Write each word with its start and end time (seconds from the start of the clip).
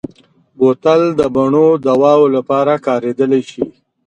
بوتل 0.57 1.01
د 1.19 1.21
بڼو 1.35 1.67
دواوو 1.87 2.27
لپاره 2.37 2.73
کارېدلی 2.87 3.41
شي. 3.51 3.65